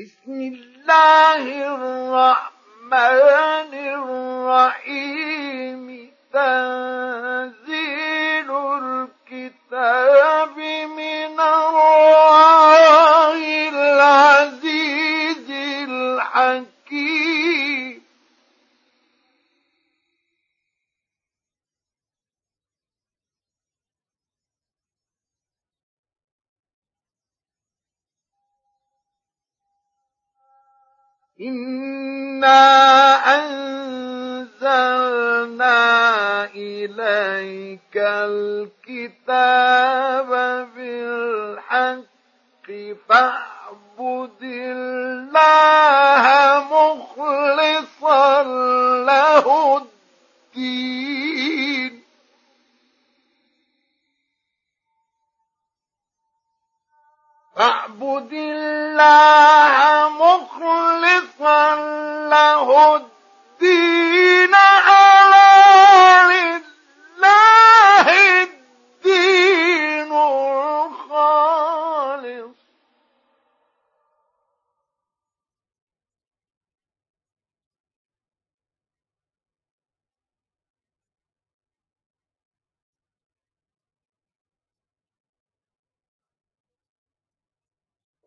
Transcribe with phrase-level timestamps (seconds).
[0.00, 3.74] بسم الله الرحمن
[4.54, 6.10] الرحيم.
[6.32, 7.57] تنزيل
[31.40, 32.58] إنا
[33.38, 34.84] أنزلنا
[36.54, 37.96] إليك
[38.88, 39.48] الكتاب
[40.76, 42.08] بالحق
[43.08, 46.24] فاعبد الله
[46.70, 48.42] مخلصا
[49.06, 49.46] له
[50.56, 51.97] الدين.
[57.58, 61.74] فاعبد الله مخلصا
[62.30, 64.54] له الدين
[64.88, 66.30] ألا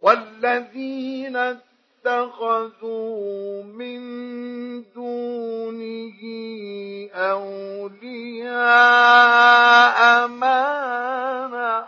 [0.01, 1.35] والذين
[2.05, 4.01] اتخذوا من
[4.95, 6.19] دونه
[8.51, 11.87] أولياء ما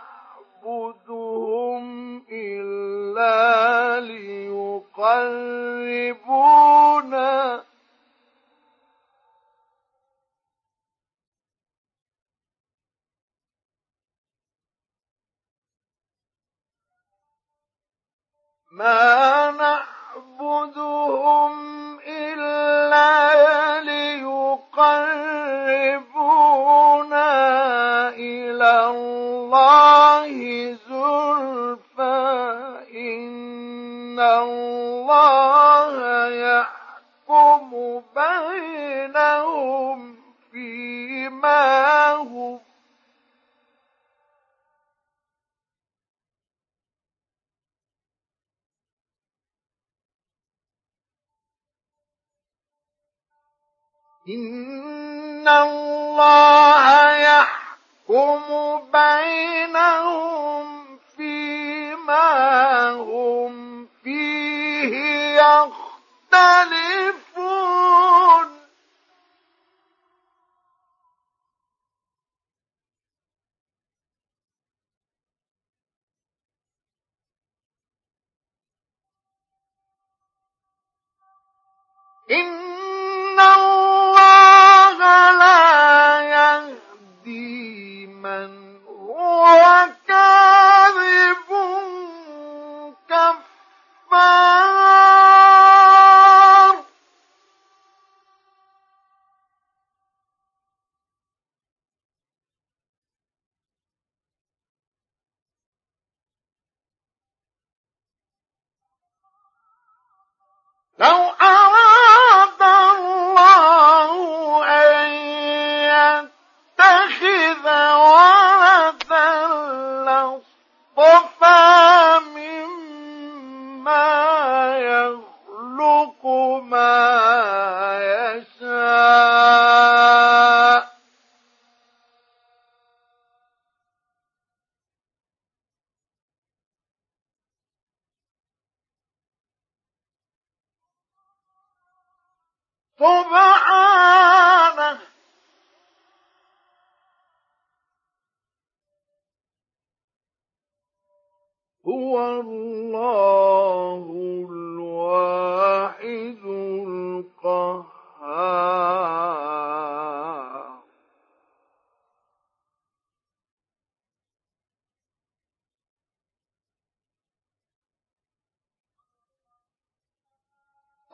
[0.64, 1.84] نعبدهم
[2.32, 4.00] إلا
[6.34, 7.62] ليقربونا
[18.74, 19.50] ما
[20.40, 21.52] نعبدهم
[22.06, 23.80] إلا
[26.34, 27.28] ليقربونا
[28.08, 29.93] إلى الله
[54.28, 58.42] إن الله يحكم
[58.92, 60.66] بينهم
[61.16, 64.94] فيما هم فيه
[65.40, 66.94] يختلفون
[82.30, 82.63] إن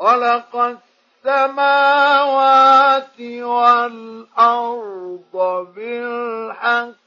[0.01, 0.57] خلق
[1.27, 5.35] السماوات والأرض
[5.75, 7.01] بالحق.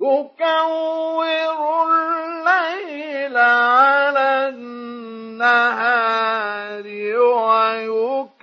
[0.00, 6.04] يكور الليل على النهار
[7.16, 8.33] ويكور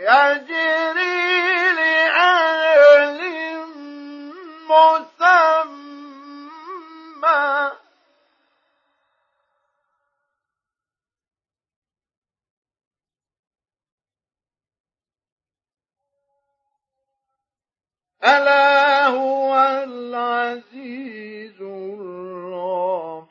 [0.00, 1.13] يجري
[18.24, 19.54] ألا هو
[19.84, 23.24] العزيز الغفار.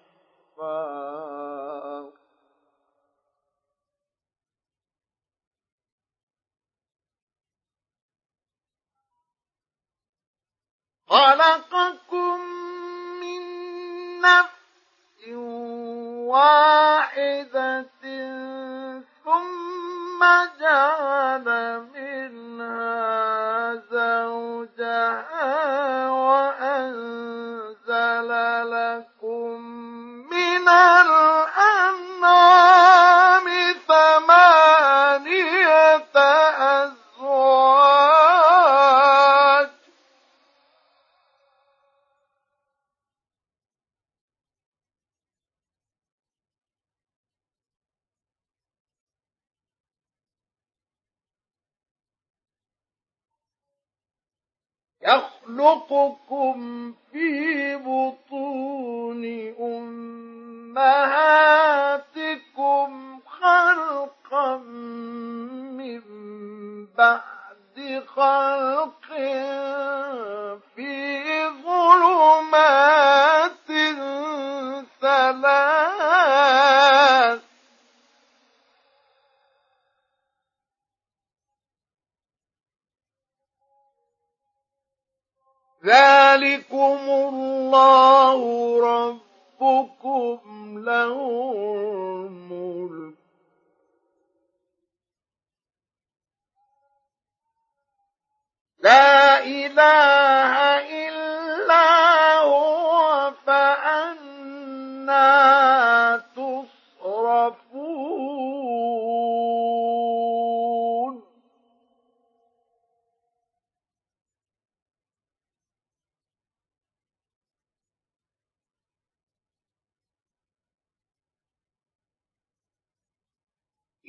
[11.08, 12.40] خلقكم
[13.22, 13.42] من
[14.22, 15.28] نفس
[16.30, 17.84] واحدة
[19.24, 20.22] ثم
[20.60, 21.48] جعل
[21.94, 23.33] منها
[23.92, 25.50] زوجها
[26.10, 27.80] وأنزل
[28.72, 29.62] لكم
[30.32, 30.68] من
[55.06, 59.24] يخلقكم في بطون
[60.74, 62.90] أمهاتكم
[63.28, 64.58] خلقا
[65.78, 66.02] من
[66.98, 69.06] بعد خلق
[70.76, 71.04] في
[71.64, 73.54] ظلمات
[76.14, 77.43] ثلاث
[85.86, 88.40] ذلكم الله
[88.80, 90.40] ربكم
[90.80, 91.18] له
[92.28, 93.14] الملك
[98.84, 100.54] لا إله
[101.08, 101.88] إلا
[102.40, 104.64] هو فأنا
[106.36, 107.63] تصرفون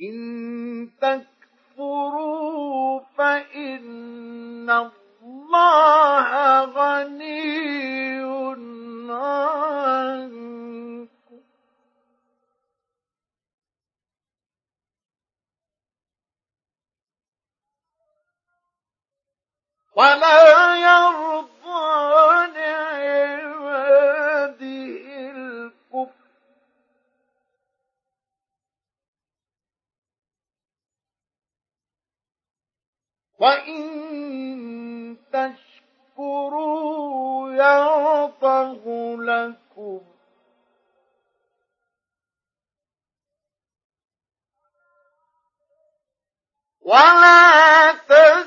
[0.09, 7.55] إن تكفروا فإن الله غني
[9.11, 10.35] عنكم.
[19.95, 23.85] ولا يرضى لعباده
[33.45, 35.17] وإن
[36.17, 36.65] تشكروا
[37.53, 38.83] يرضه
[39.23, 40.01] لكم
[46.81, 48.44] ولا تزر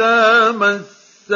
[0.00, 1.30] وإذا مس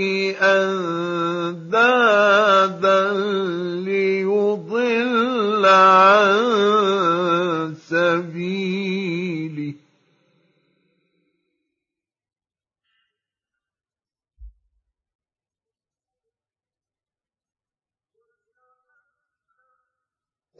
[0.43, 1.02] أندادا.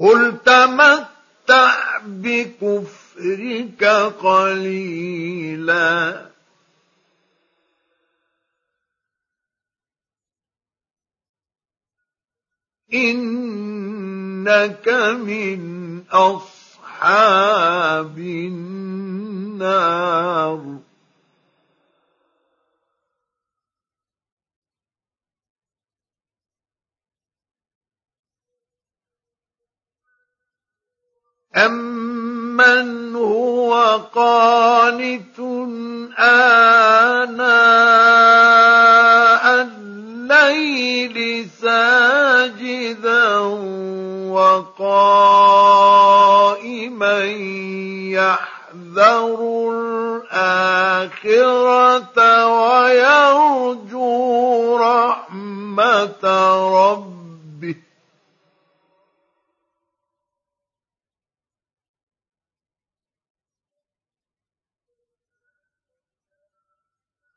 [0.03, 3.85] قل تمتع بكفرك
[4.19, 5.93] قليلا
[12.95, 14.89] إنك
[15.23, 15.61] من
[16.13, 17.39] أصحاب
[19.39, 19.73] النار
[31.57, 33.75] أَمَّنْ هُوَ
[34.15, 35.39] قَانِتٌ
[36.19, 37.45] آنَاءَ
[39.61, 43.39] اللَّيْلِ سَاجِدًا
[44.33, 45.19] وَقَائِمًا
[48.17, 49.39] يَحْذَرُ
[50.33, 51.37] الْآخِرَةَ
[52.73, 54.17] وَيَرْجُو
[54.77, 56.25] رَحْمَةَ
[56.81, 57.22] رَبِّهِ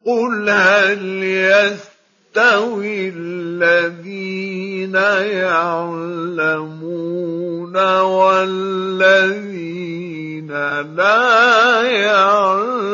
[0.06, 4.96] قل هل يستوي الذين
[5.42, 6.56] يعلمون
[8.02, 9.36] والذين
[10.96, 12.86] لا يعلمون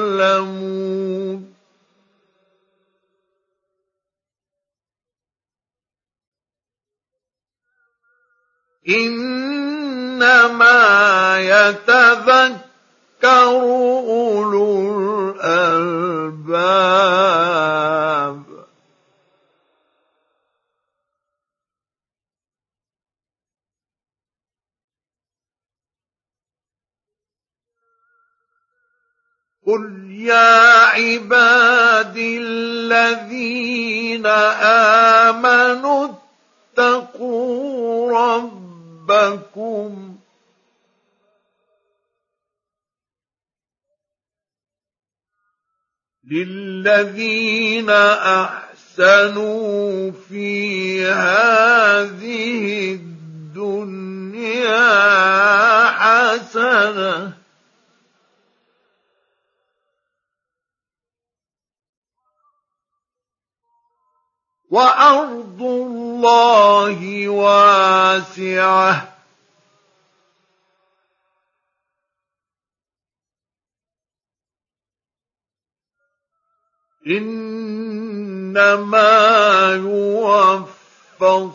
[8.89, 10.70] انما
[11.39, 12.71] يتذكر
[13.25, 14.82] أولو
[15.42, 16.82] الألباب.
[29.68, 34.25] قل يا عبادي الذين
[35.25, 36.08] امنوا
[36.78, 40.11] اتقوا ربكم
[46.32, 47.90] للذين
[49.00, 53.92] أحسنوا في هذه الدنيا
[55.86, 57.34] حسنة.
[64.70, 69.21] وأرض الله واسعة.
[77.08, 78.91] إنما
[79.75, 81.50] يوفى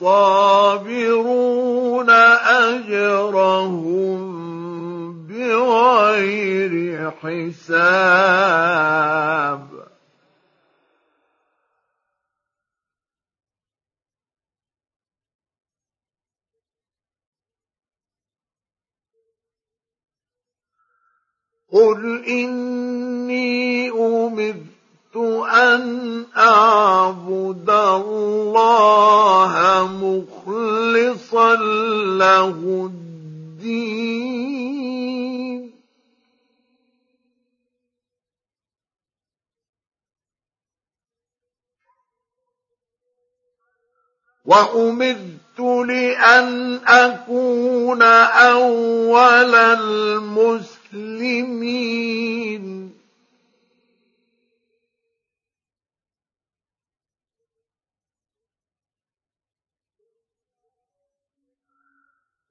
[0.00, 2.10] الصابرون
[2.50, 4.20] أجرهم
[5.26, 8.60] بغير حساب.
[21.72, 24.79] قل اني امرت
[25.16, 29.52] أن أعبد الله
[30.02, 31.54] مخلصا
[32.18, 34.30] له الدين.
[44.44, 51.00] وأمرت لأن أكون أول المسلمين.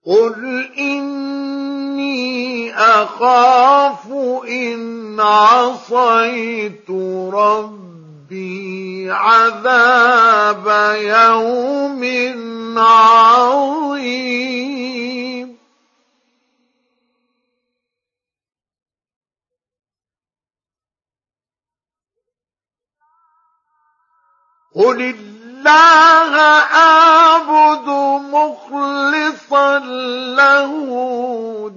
[0.09, 4.11] قل إني أخاف
[4.47, 6.89] إن عصيت
[7.33, 12.03] ربي عذاب يوم
[12.79, 14.39] عظيم.
[24.75, 26.35] قل الله
[26.73, 27.87] أعبد
[28.31, 29.79] مخلصا
[30.39, 30.71] له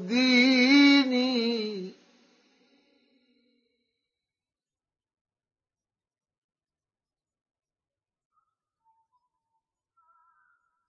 [0.09, 1.43] ديني.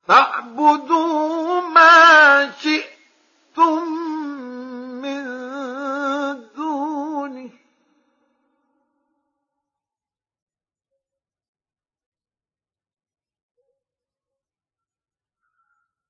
[0.07, 3.83] فاعبدوا ما شئتم
[5.01, 5.25] من
[6.55, 7.62] دونه.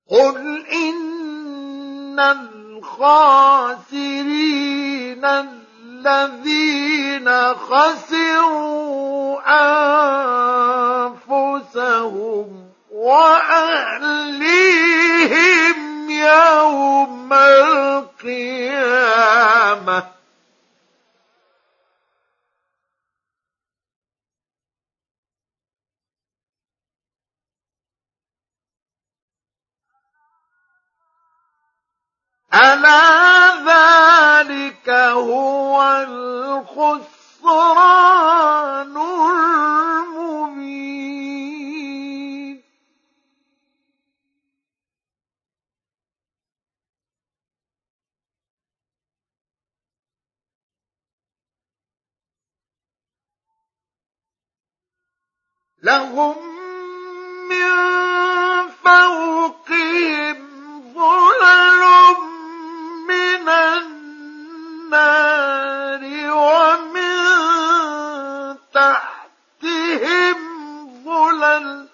[0.09, 2.19] قل إن
[2.83, 4.03] الخاسرين
[6.05, 8.73] الذين خسروا
[11.05, 12.47] أنفسهم
[12.91, 14.53] وأهليهم
[16.09, 17.33] يوم
[18.23, 18.83] القيامة
[32.53, 37.33] ألا ذلك هو الخسران
[41.23, 42.63] المبين
[55.83, 56.35] لهم
[57.49, 57.69] من
[58.83, 60.37] فوقهم
[60.93, 61.83] ظلل
[63.07, 64.93] من النار
[66.31, 67.13] ومن
[68.73, 70.37] تحتهم
[71.05, 71.89] ظلل.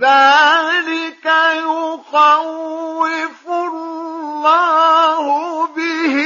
[0.00, 5.24] ذلك يخوف الله
[5.66, 6.16] به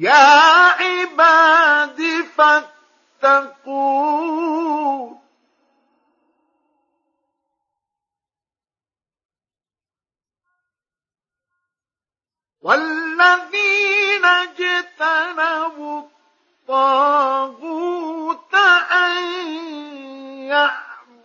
[0.00, 0.12] يا
[0.80, 2.00] عباد
[3.22, 4.40] فاتقون.
[12.62, 16.02] والذين اجتنبوا
[16.68, 18.54] الطاغوت
[18.92, 19.24] أن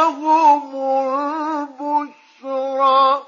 [0.07, 0.75] لهم
[2.43, 3.27] البشرى.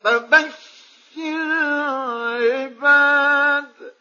[0.00, 0.60] فبشر
[2.40, 3.94] عباد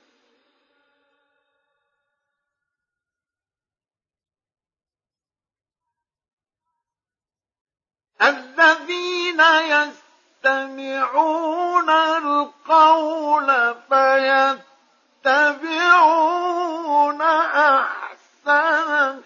[8.22, 9.42] الذين
[10.46, 13.76] يستمعون القول
[15.24, 19.24] فيتبعون احسنه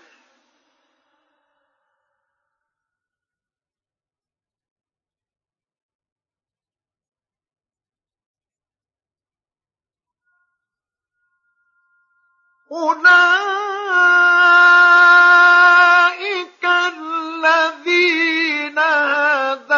[15.73, 19.72] أولئك الذين هداهم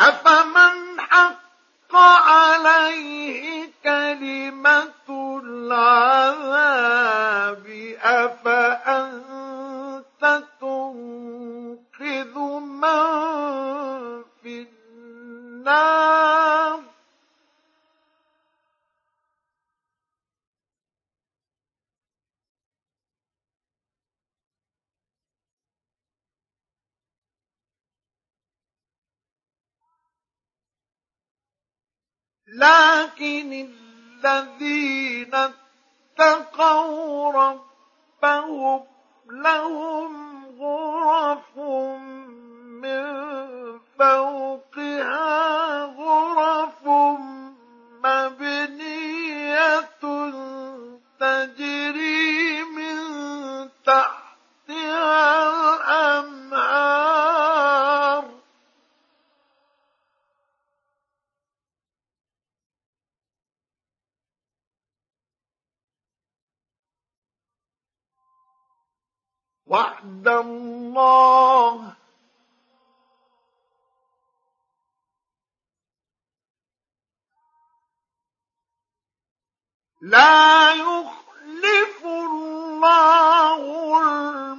[0.00, 6.86] أفمن حق عليه كلمة العذاب
[8.02, 9.27] أفأنت
[32.54, 33.68] لكن
[34.24, 35.34] الذين
[36.18, 38.84] اتقوا ربهم
[39.30, 41.58] لهم غرف
[42.82, 43.04] من
[43.98, 46.86] فوقها غرف
[48.04, 49.88] مبنية
[51.20, 52.47] تجري
[69.68, 71.94] وعد الله.
[80.00, 83.60] لا يخلف الله
[84.00, 84.58] الميعاد.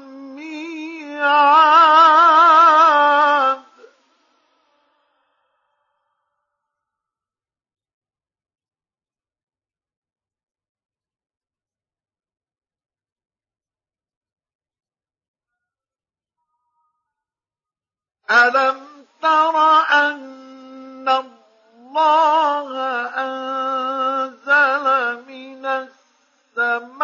[18.32, 19.58] ألم تر
[19.92, 22.72] أن الله
[23.18, 24.86] أنزل
[25.28, 26.99] من السماء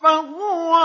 [0.00, 0.76] 保护我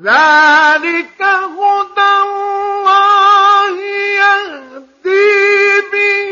[0.00, 3.80] ذلك هدى الله
[4.20, 6.24] يهدي به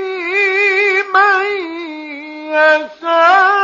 [1.14, 1.44] من
[2.56, 3.60] يشاء.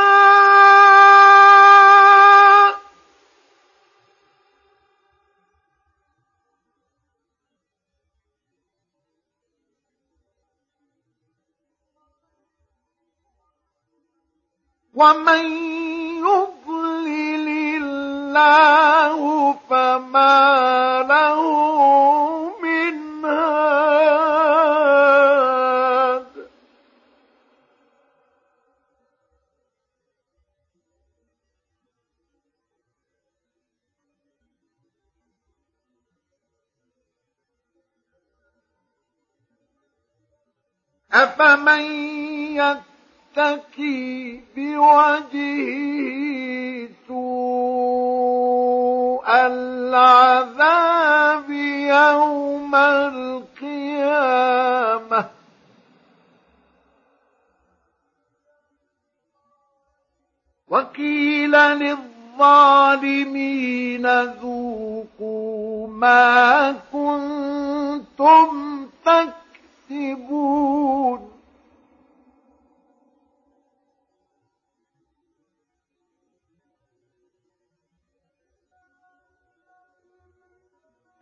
[14.94, 15.75] ومن
[18.36, 21.40] الله فما له
[22.62, 23.46] من هاد.
[41.12, 41.80] أفمن
[42.56, 46.25] يتكي بوجهه
[49.96, 54.16] العذاب يوم القيامة.
[60.68, 62.86] وقيل للظالمين
[64.22, 68.50] ذوقوا ما كنتم
[69.90, 71.35] تكسبون.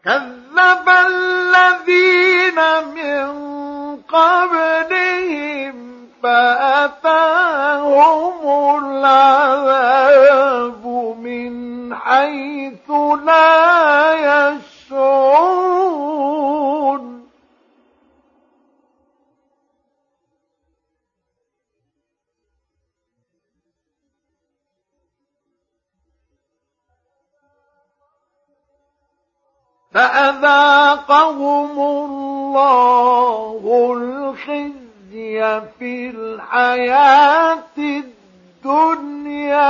[0.05, 2.59] كذب الذين
[2.95, 3.27] من
[4.09, 5.75] قبلهم
[6.23, 7.95] فأتاهم
[8.85, 10.85] العذاب
[11.21, 11.55] من
[11.95, 12.91] حيث
[13.25, 16.14] لا يشعرون.
[29.95, 33.63] فأذاقهم الله
[33.97, 37.63] الخزي في الحياة
[38.65, 39.65] الدنيا.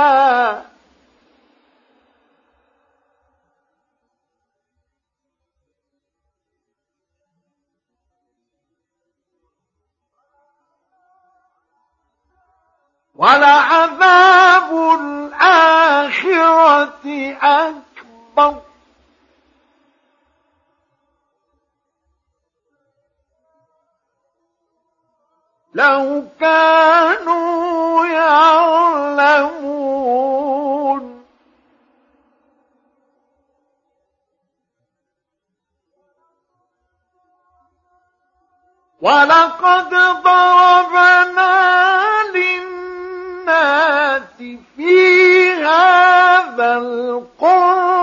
[13.15, 16.15] ولعذاب الآخرة
[17.41, 18.74] أكبر.
[25.75, 29.65] لو كانوا يعلمون.
[39.01, 39.89] ولقد
[40.23, 41.53] ضربنا
[42.35, 44.21] للناس
[44.75, 47.94] في هذا القرآن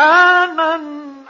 [0.00, 0.80] قرآنا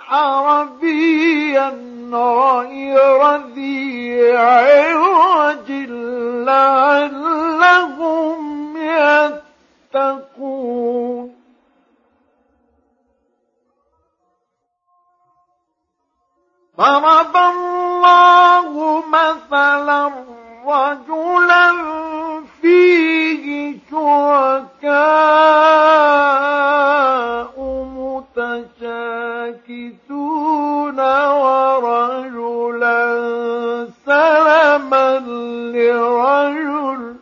[0.09, 1.69] عربيا
[2.13, 5.71] غير ذي عوج
[6.47, 8.41] لعلهم
[9.95, 11.31] يتقون.
[16.79, 20.13] ضرب الله مثلا
[20.67, 21.67] رجلا
[22.63, 24.91] فيه شركاء
[29.71, 33.01] متشاكسون ورجلا
[34.07, 35.19] سلما
[35.75, 37.17] لرجل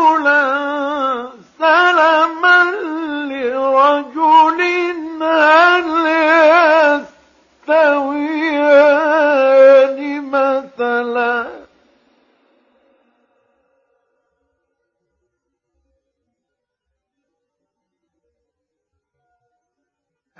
[0.00, 2.62] ورجلا سلما
[3.30, 4.60] لرجل
[5.22, 5.86] هل
[7.68, 8.39] يستويان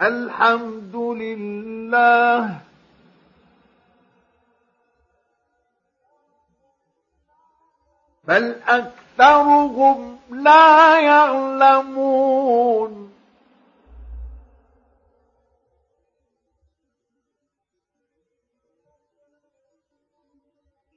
[0.02, 2.60] الحمد لله.
[8.24, 13.10] بل أكثرهم لا يعلمون.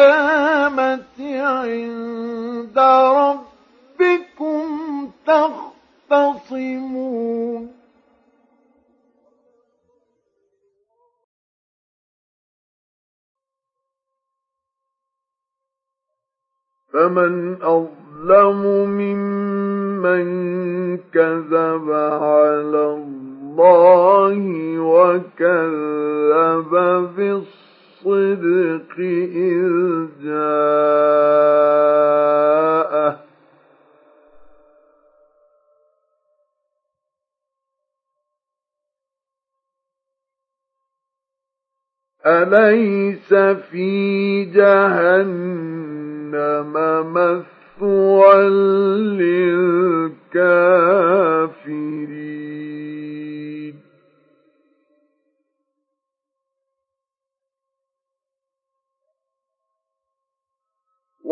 [1.41, 2.80] عند
[4.00, 4.65] ربكم
[6.10, 7.72] تختصمون
[16.94, 20.28] فمن أظلم ممن
[20.98, 23.35] كذب على الله
[24.80, 26.72] وكذب
[27.15, 31.26] بالصدق إذ جاءه.
[42.26, 43.34] أليس
[43.72, 45.94] في جهنم
[47.13, 48.50] مثوى
[49.20, 50.15] للكافرين؟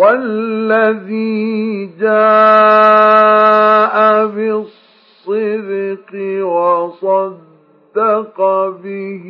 [0.03, 2.25] والذي جاء
[4.25, 6.11] بالصدق
[6.43, 7.53] وصدق
[7.93, 8.39] صدق
[8.83, 9.25] به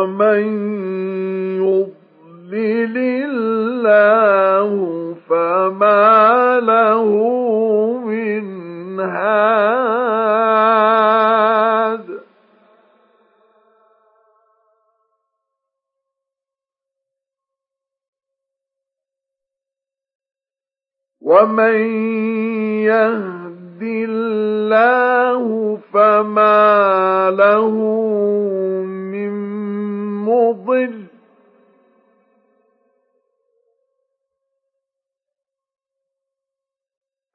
[0.00, 0.42] ومن
[1.60, 4.70] يضلل الله
[5.28, 7.04] فما له
[8.06, 9.60] من هاد.
[21.20, 21.76] ومن
[22.88, 27.76] يهد الله فما له
[30.30, 31.04] مضل.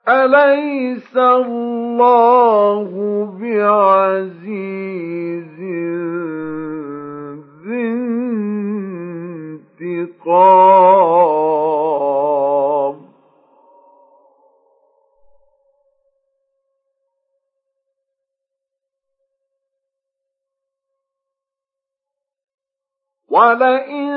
[0.08, 2.90] أليس الله
[3.40, 5.56] بعزيز
[7.66, 7.86] ذي
[9.82, 12.05] انتقام.
[23.36, 24.12] ولئن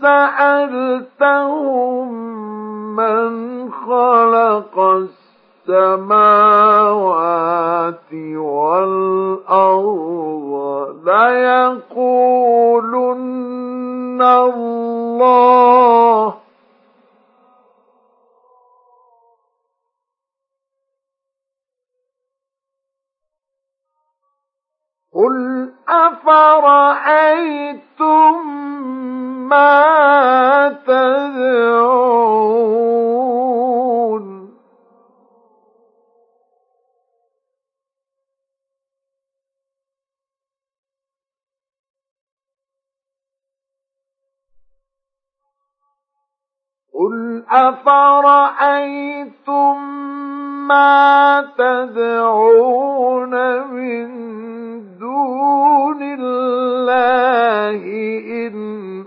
[0.00, 2.08] سألتهم
[2.96, 3.32] من
[3.72, 4.78] خلق
[5.68, 6.24] السماوات
[8.36, 10.52] والأرض
[11.04, 12.54] ليقولن
[14.22, 16.34] الله
[25.14, 27.04] قل أفرأيتم
[29.48, 32.14] ما تدعون
[46.94, 48.84] قل أفرأيتم
[50.68, 53.34] ما تدعون
[53.66, 54.08] من
[54.98, 57.82] دون الله
[58.46, 58.54] إن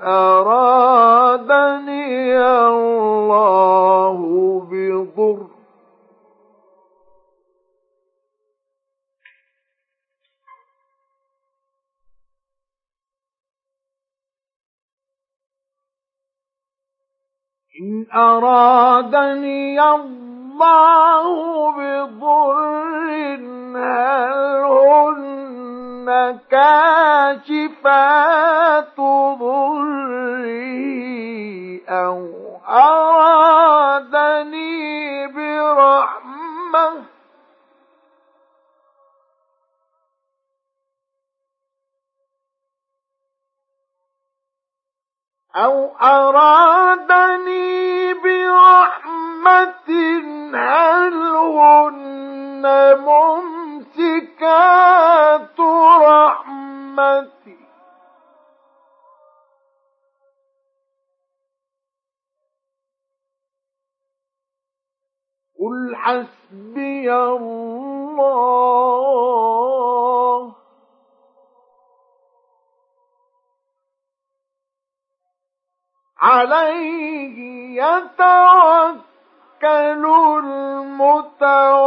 [0.04, 1.58] أرادني
[2.68, 4.18] الله
[4.72, 5.57] بضر
[17.82, 21.24] إن أرادني الله
[21.72, 22.58] بضر
[23.76, 26.40] هل هن
[27.48, 28.18] كاشفات
[29.40, 30.68] ضري
[31.90, 32.28] أو
[32.70, 33.77] أرادني
[45.58, 47.68] أو أرادني
[48.14, 49.88] برحمة
[50.54, 52.64] هل هن
[53.98, 54.50] ممسكات
[56.10, 57.58] رحمتي؟
[65.60, 68.68] قل حسبي الله
[76.20, 77.38] عليه
[77.84, 79.04] يتوكل
[80.44, 81.78] المتوكلون.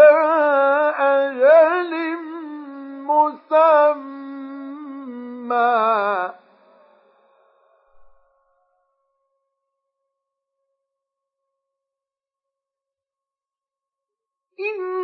[0.99, 1.93] أجل
[3.09, 4.45] مسمى.
[14.61, 15.04] إن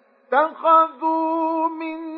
[0.33, 2.10] اتخذوا من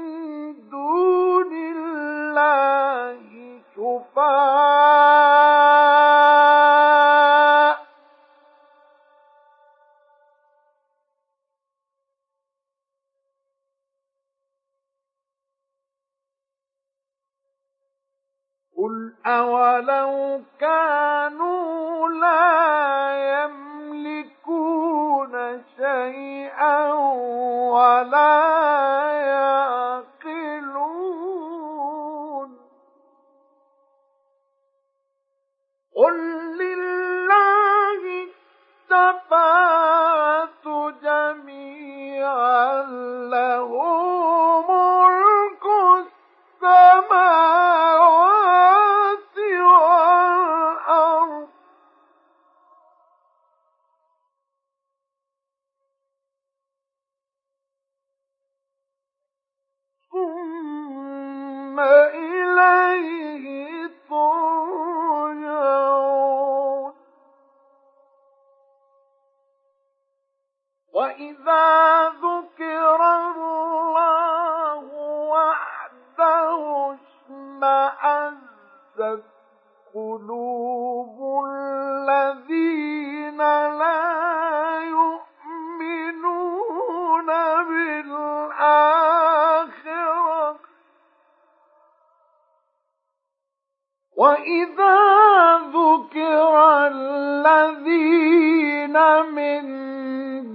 [95.74, 96.53] ذكر
[96.91, 98.95] الذين
[99.36, 99.64] من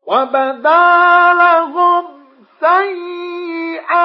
[0.07, 2.05] وبدا لهم
[2.61, 3.97] سيئات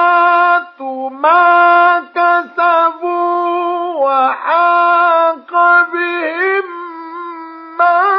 [1.10, 3.52] ما كسبوا
[4.04, 5.52] وحاق
[5.92, 6.64] بهم
[7.78, 8.11] ما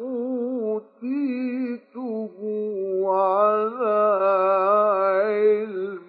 [0.00, 1.52] أوتيته
[3.06, 4.18] على
[5.24, 6.02] علم.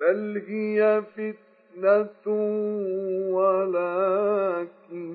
[0.00, 2.26] بل هي فتنة
[3.32, 5.06] ولكن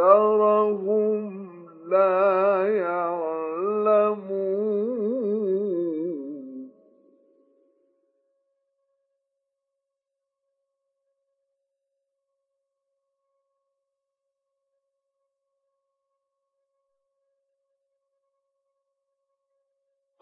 [0.00, 1.49] أكثرهم
[1.90, 4.30] لا يعلمون.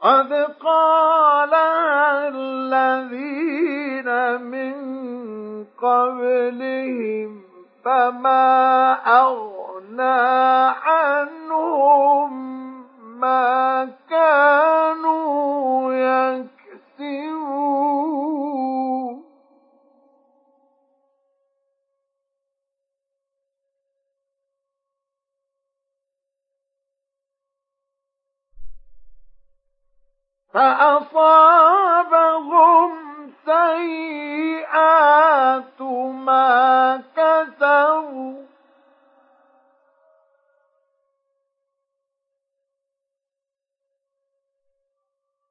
[0.03, 1.55] قد قال
[2.35, 4.09] الذين
[4.43, 4.75] من
[5.65, 7.43] قبلهم
[7.85, 10.19] فما أغنى
[10.83, 12.33] عنهم
[13.21, 17.59] ما كانوا يكسبون
[30.53, 31.78] فأصاب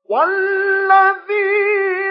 [0.09, 2.06] والذين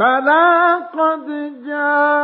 [0.00, 1.26] بلى قد
[1.66, 2.19] جاء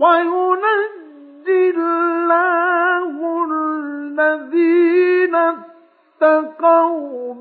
[0.00, 3.14] وينجي الله
[3.50, 7.34] الذين اتقوا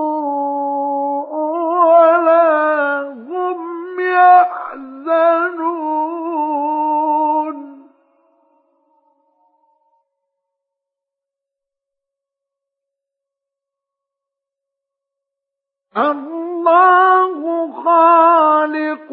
[15.98, 19.10] الله خالق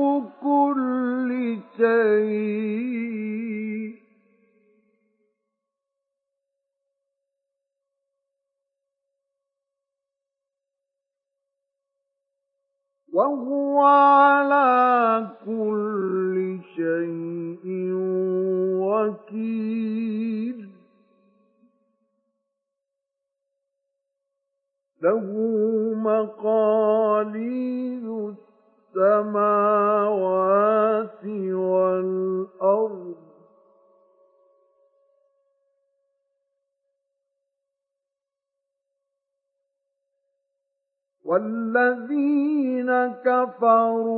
[43.46, 44.14] كفروا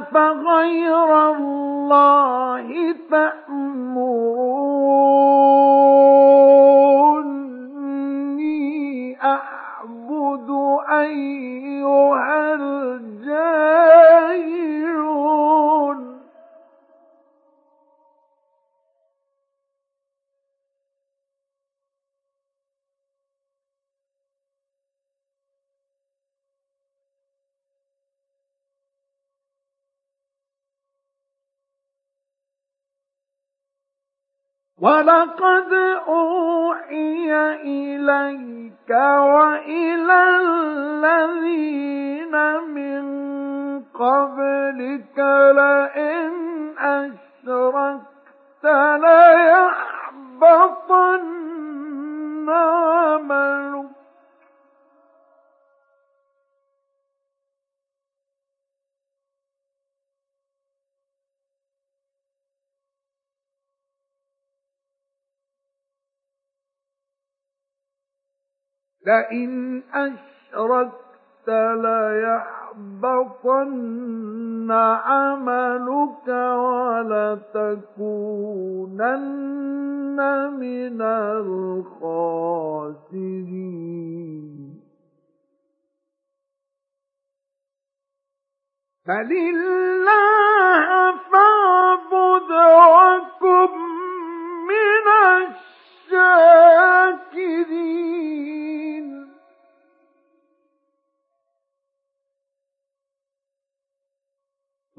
[0.00, 3.69] أفغير الله تأمروني
[34.80, 35.72] ولقد
[36.08, 42.34] أوحي إليك وإلى الذين
[42.74, 43.04] من
[43.94, 45.18] قبلك
[45.56, 46.32] لئن
[46.78, 48.64] أشركت
[50.30, 51.24] ليحبطن
[52.48, 53.89] عملك
[69.06, 71.48] لئن أشركت
[72.86, 74.70] ليحبطن
[75.04, 77.80] عملك ولتكونن
[80.52, 82.10] من الخاسرين.
[89.06, 90.88] فلله
[91.32, 93.72] فاعبد وكن
[94.68, 95.06] من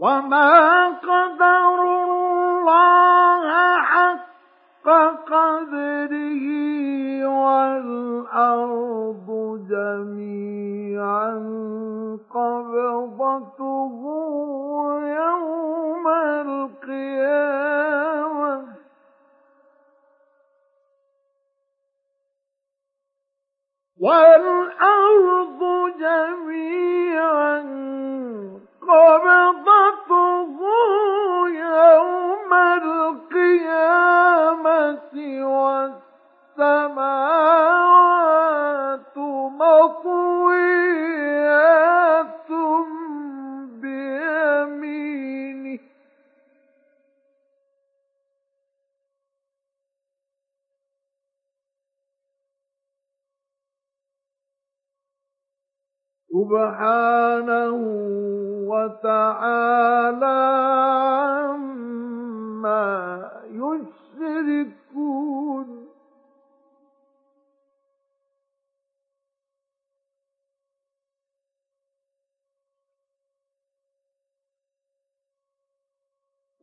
[0.02, 3.44] وما قدروا الله
[3.82, 4.88] حق
[5.30, 6.46] قدره
[7.44, 9.28] والأرض
[9.70, 11.32] جميعا
[12.34, 13.94] قبضته
[15.22, 16.08] يوم
[16.48, 17.52] القيامة.
[24.02, 25.62] والأرض
[26.00, 27.58] جميعا
[28.82, 30.60] قبضته
[31.50, 33.92] يوم القيامة
[37.82, 39.18] والسماوات
[39.60, 40.91] مطويات
[56.32, 57.76] سبحانه
[58.72, 60.40] وتعالى
[61.52, 62.88] عما
[63.52, 65.02] يشركون.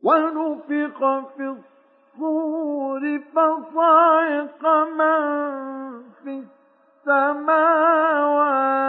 [0.03, 0.99] ونفخ
[1.37, 1.45] في
[2.17, 3.03] الصور
[3.33, 4.63] فصعق
[4.97, 6.43] من في
[7.07, 8.88] السماوات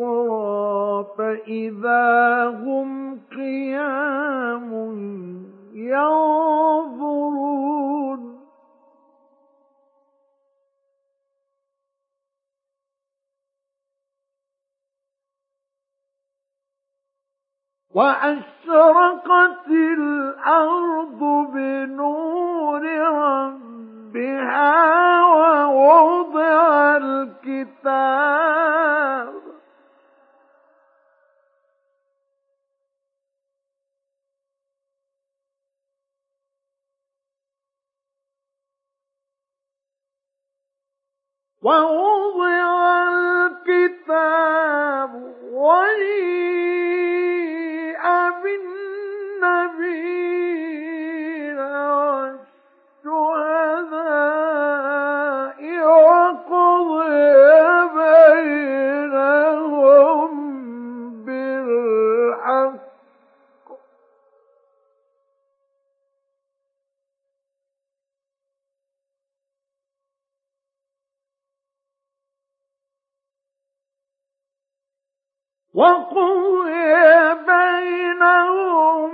[0.00, 4.70] أخرى فإذا هم قيام
[5.74, 7.20] ينظرون
[17.94, 21.18] وأشرقت الأرض
[21.52, 22.82] بنور
[23.12, 24.70] ربها
[25.24, 28.60] ووضع الكتاب
[41.62, 43.02] ووضع
[43.68, 45.10] الكتاب
[45.52, 46.70] وجيء
[48.42, 50.09] بالنبيين
[75.80, 76.92] وقضي
[77.48, 79.12] بينهم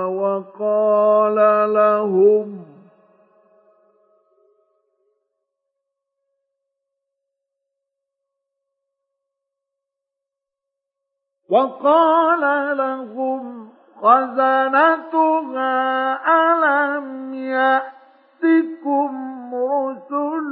[0.04, 1.36] وقال
[1.74, 2.64] لهم
[11.48, 13.71] وقال لهم
[14.02, 15.72] خزنتها
[16.28, 19.10] ألم يأتكم
[19.54, 20.50] رسل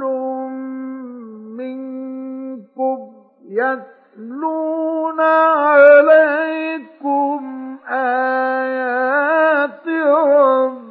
[1.57, 2.97] منكم
[3.49, 7.41] يتلون عليكم
[7.89, 10.90] آيات ربكم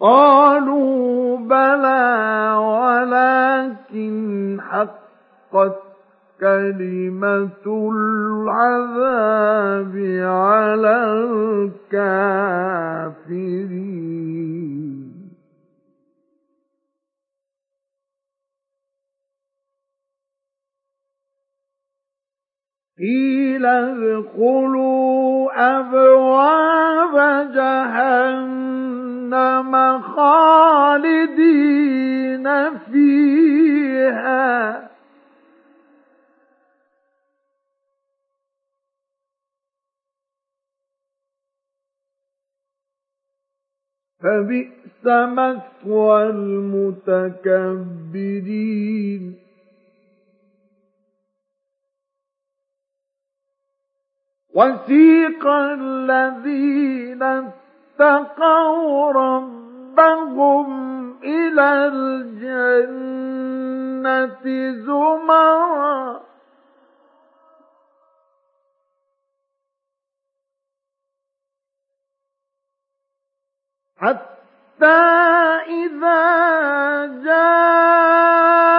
[0.00, 5.78] قالوا بلى ولكن حقت
[6.40, 10.96] كلمة العذاب على
[11.92, 13.98] الكافرين.
[22.98, 27.14] قيل ادخلوا أبواب
[27.54, 28.97] جهنم.
[30.00, 31.28] خالدين
[32.78, 33.68] فيها.
[44.22, 47.48] فبئس مثوى المتكبرين.
[54.54, 57.22] وسيق الذين
[58.00, 60.68] اتقوا ربهم
[61.22, 63.18] إلى الجنة
[64.86, 66.20] زمرا.
[73.98, 74.86] حتى
[75.66, 76.26] إذا
[77.24, 78.77] جاءوها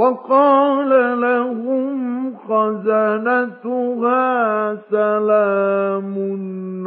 [0.00, 4.24] وقال لهم خزنتها
[4.90, 6.14] سلام